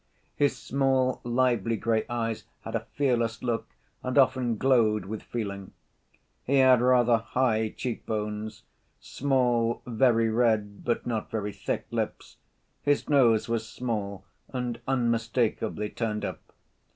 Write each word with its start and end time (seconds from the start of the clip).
His 0.35 0.57
small, 0.57 1.21
lively 1.23 1.77
gray 1.77 2.07
eyes 2.09 2.45
had 2.61 2.73
a 2.73 2.87
fearless 2.95 3.43
look, 3.43 3.67
and 4.01 4.17
often 4.17 4.57
glowed 4.57 5.05
with 5.05 5.21
feeling. 5.21 5.73
He 6.43 6.55
had 6.57 6.81
rather 6.81 7.17
high 7.17 7.75
cheekbones; 7.77 8.63
small, 8.99 9.83
very 9.85 10.31
red, 10.31 10.83
but 10.83 11.05
not 11.05 11.29
very 11.29 11.53
thick, 11.53 11.85
lips; 11.91 12.37
his 12.81 13.07
nose 13.09 13.47
was 13.47 13.69
small 13.69 14.25
and 14.51 14.79
unmistakably 14.87 15.89
turned 15.89 16.25
up. 16.25 16.41